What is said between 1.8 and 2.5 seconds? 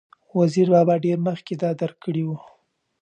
کړې وه،